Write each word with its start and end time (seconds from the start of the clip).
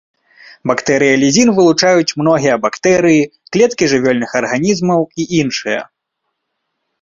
Бактэрыялізін 0.69 1.47
вылучаюць 1.57 2.15
многія 2.21 2.55
бактэрыі, 2.63 3.19
клеткі 3.57 3.85
жывёльных 3.93 4.31
арганізмаў 4.41 5.01
і 5.11 5.23
іншыя. 5.43 5.81